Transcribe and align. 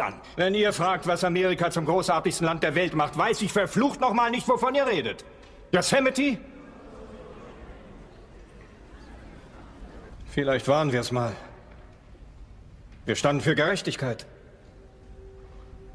Dann. 0.00 0.14
Wenn 0.36 0.54
ihr 0.54 0.72
fragt, 0.72 1.06
was 1.06 1.24
Amerika 1.24 1.70
zum 1.70 1.84
großartigsten 1.84 2.46
Land 2.46 2.62
der 2.62 2.74
Welt 2.74 2.94
macht, 2.94 3.18
weiß 3.18 3.42
ich 3.42 3.52
verflucht 3.52 4.00
nochmal 4.00 4.30
nicht, 4.30 4.48
wovon 4.48 4.74
ihr 4.74 4.86
redet. 4.86 5.26
Yosemite? 5.72 6.38
Vielleicht 10.24 10.68
waren 10.68 10.90
wir 10.90 11.00
es 11.00 11.12
mal. 11.12 11.32
Wir 13.04 13.14
standen 13.14 13.42
für 13.42 13.54
Gerechtigkeit. 13.54 14.24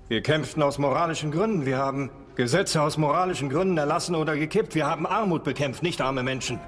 Wir 0.08 0.22
kämpften 0.22 0.62
aus 0.62 0.78
moralischen 0.78 1.32
Gründen. 1.32 1.66
Wir 1.66 1.80
haben 1.80 2.12
Gesetze 2.36 2.84
aus 2.84 2.98
moralischen 2.98 3.50
Gründen 3.50 3.80
erlassen 3.80 4.14
oder 4.14 4.36
gekippt. 4.36 4.76
Wir 4.76 4.86
haben 4.86 5.08
Armut 5.08 5.44
bekämpft, 5.44 5.82
nicht 5.82 6.00
arme 6.00 6.22
Menschen. 6.22 6.60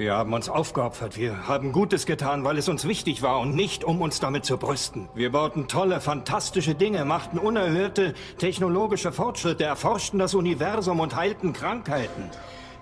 Wir 0.00 0.14
haben 0.14 0.32
uns 0.32 0.48
aufgeopfert. 0.48 1.18
Wir 1.18 1.46
haben 1.46 1.72
Gutes 1.72 2.06
getan, 2.06 2.42
weil 2.42 2.56
es 2.56 2.70
uns 2.70 2.88
wichtig 2.88 3.20
war 3.20 3.38
und 3.38 3.54
nicht, 3.54 3.84
um 3.84 4.00
uns 4.00 4.18
damit 4.18 4.46
zu 4.46 4.56
brüsten. 4.56 5.10
Wir 5.14 5.30
bauten 5.30 5.68
tolle, 5.68 6.00
fantastische 6.00 6.74
Dinge, 6.74 7.04
machten 7.04 7.38
unerhörte 7.38 8.14
technologische 8.38 9.12
Fortschritte, 9.12 9.64
erforschten 9.64 10.18
das 10.18 10.32
Universum 10.32 11.00
und 11.00 11.16
heilten 11.16 11.52
Krankheiten. 11.52 12.30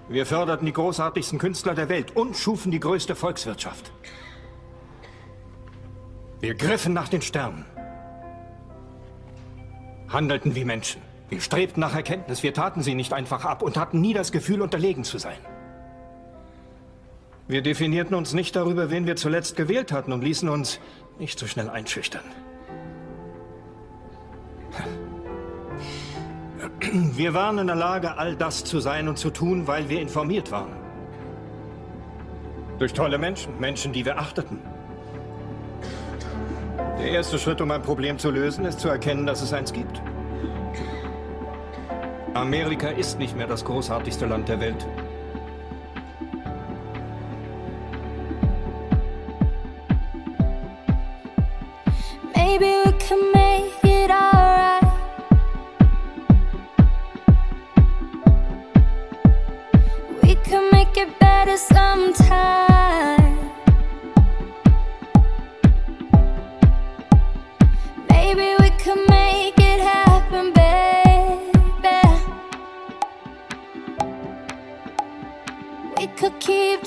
Wir 0.09 0.27
förderten 0.27 0.65
die 0.65 0.73
großartigsten 0.73 1.41
Künstler 1.41 1.75
der 1.75 1.89
Welt 1.89 2.15
und 2.15 2.37
schufen 2.37 2.71
die 2.71 2.79
größte 2.79 3.17
Volkswirtschaft. 3.17 3.91
Wir 6.39 6.55
griffen 6.55 6.93
nach 6.93 7.09
den 7.09 7.23
Sternen 7.23 7.65
handelten 10.09 10.55
wie 10.55 10.65
Menschen. 10.65 11.03
Wir 11.31 11.41
strebten 11.41 11.81
nach 11.81 11.97
Erkenntnis, 11.97 12.45
wir 12.45 12.55
taten 12.55 12.83
sie 12.83 12.95
nicht 12.95 13.13
einfach 13.13 13.45
ab 13.45 13.63
und 13.63 13.77
hatten 13.77 14.01
nie 14.01 14.15
das 14.15 14.31
Gefühl, 14.31 14.63
unterlegen 14.63 15.03
zu 15.03 15.19
sein. 15.19 15.39
Wir 17.49 17.63
definierten 17.63 18.15
uns 18.15 18.35
nicht 18.35 18.55
darüber, 18.55 18.91
wen 18.91 19.07
wir 19.07 19.17
zuletzt 19.17 19.57
gewählt 19.57 19.91
hatten 19.91 20.13
und 20.13 20.23
ließen 20.23 20.51
uns 20.51 20.81
nicht 21.19 21.39
so 21.39 21.47
schnell 21.47 21.71
einschüchtern. 21.71 22.25
Wir 26.93 27.33
waren 27.33 27.59
in 27.59 27.67
der 27.67 27.77
Lage, 27.77 28.19
all 28.19 28.37
das 28.37 28.65
zu 28.65 28.81
sein 28.81 29.09
und 29.09 29.19
zu 29.19 29.31
tun, 29.31 29.67
weil 29.67 29.89
wir 29.89 30.01
informiert 30.01 30.51
waren. 30.51 30.77
Durch 32.79 32.93
tolle 32.93 33.17
Menschen, 33.17 33.59
Menschen, 33.59 33.95
die 33.95 34.05
wir 34.05 34.19
achteten. 34.19 34.61
Der 36.99 37.11
erste 37.11 37.39
Schritt, 37.39 37.63
um 37.63 37.71
ein 37.71 37.83
Problem 37.83 38.19
zu 38.19 38.31
lösen, 38.31 38.67
ist 38.67 38.81
zu 38.81 38.89
erkennen, 38.89 39.25
dass 39.25 39.41
es 39.41 39.55
eins 39.55 39.73
gibt. 39.73 40.03
Amerika 42.35 42.89
ist 42.89 43.19
nicht 43.19 43.37
mehr 43.37 43.47
das 43.47 43.65
großartigste 43.65 44.27
Land 44.27 44.49
der 44.49 44.61
Welt. 44.61 44.87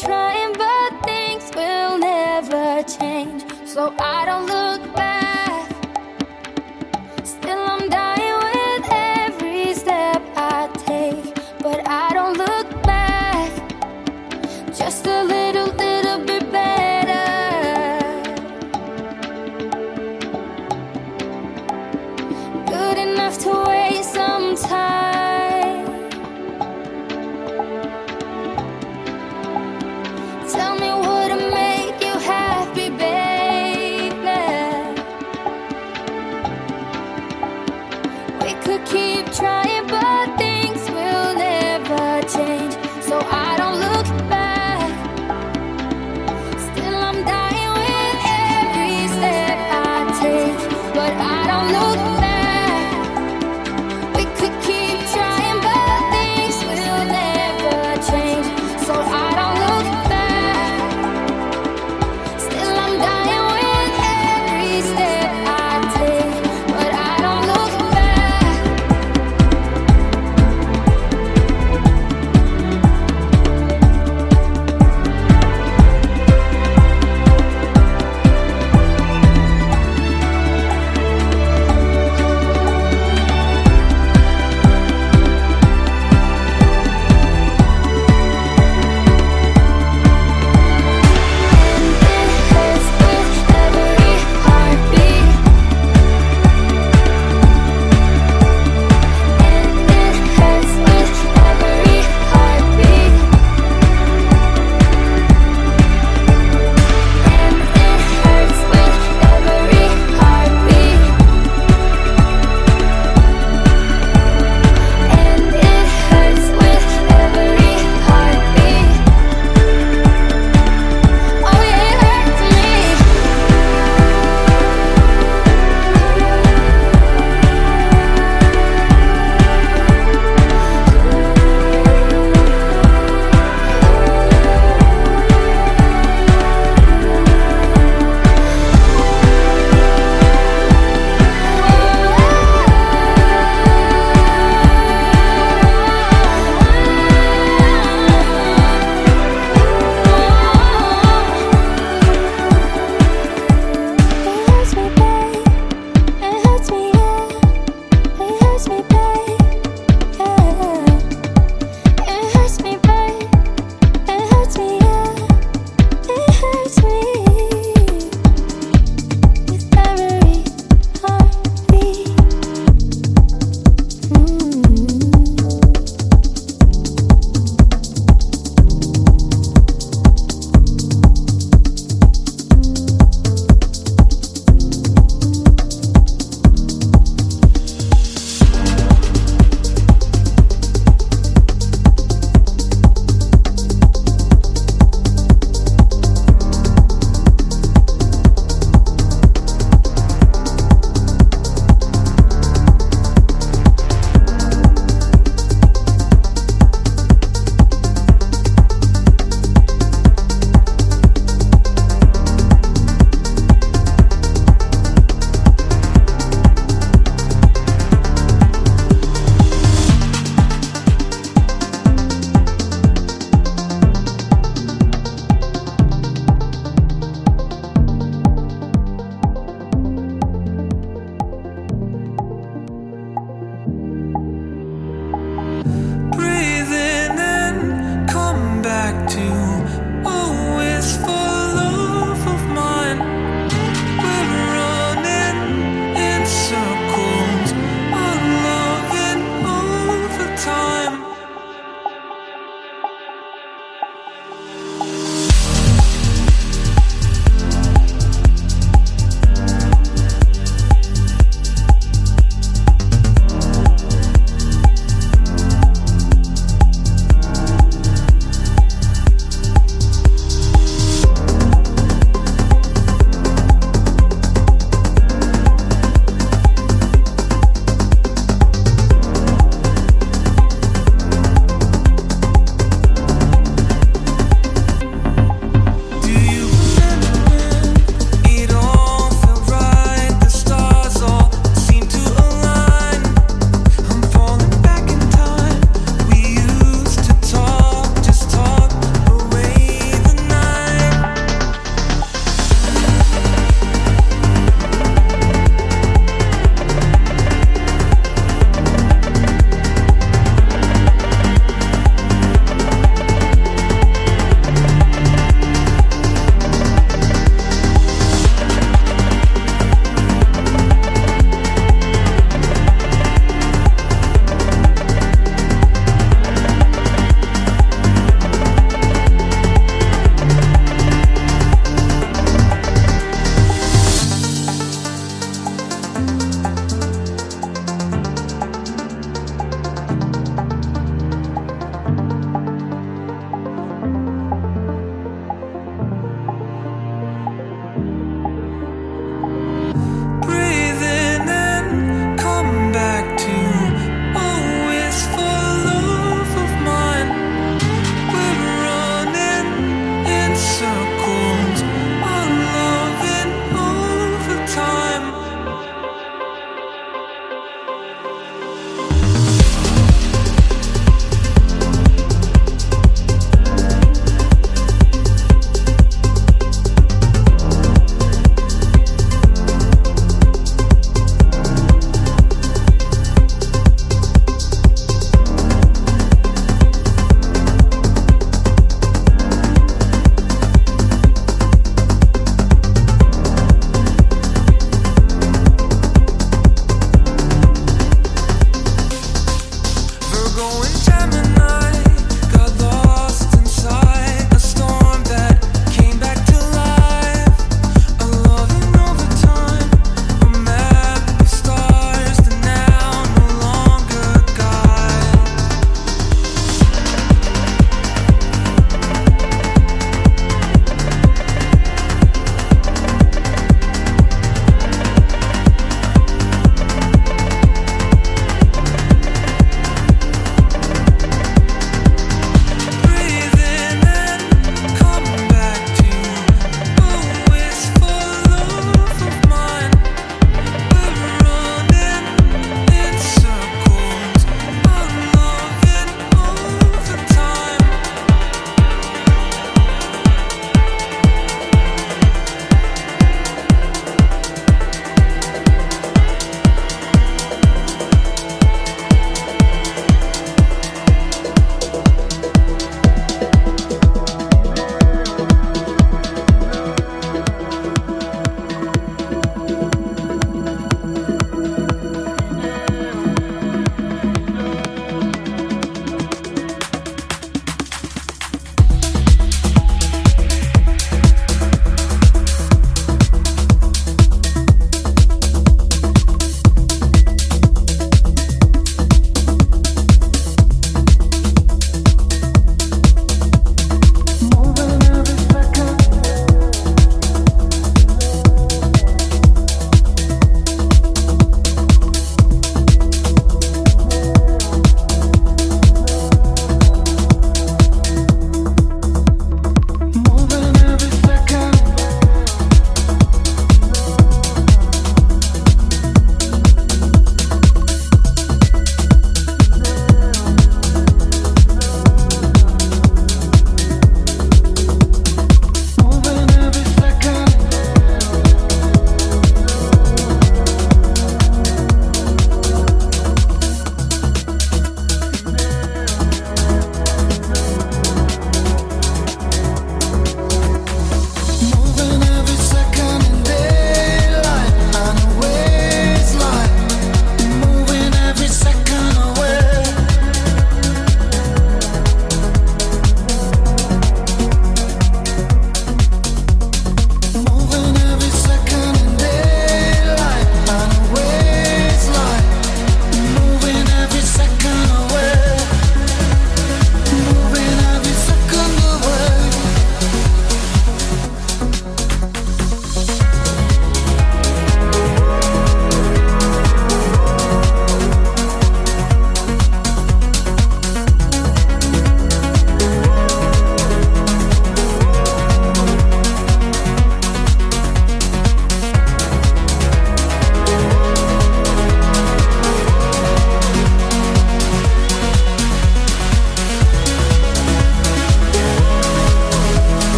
Trying, 0.00 0.52
but 0.52 1.04
things 1.04 1.50
will 1.56 1.98
never 1.98 2.82
change. 2.84 3.44
So 3.66 3.94
I 3.98 4.24
don't 4.24 4.46
look 4.46 4.94
back. 4.94 5.17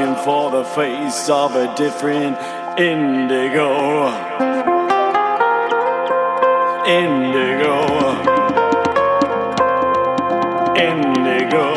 Looking 0.00 0.24
for 0.24 0.50
the 0.50 0.64
face 0.64 1.28
of 1.28 1.54
a 1.56 1.74
different 1.74 2.36
indigo. 2.78 4.08
Indigo. 6.86 7.86
Indigo. 10.76 11.69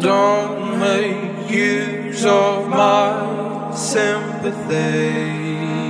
Don't 0.00 0.80
make 0.80 1.50
use 1.50 2.26
of 2.26 2.68
my 2.68 3.72
sympathy. 3.74 5.85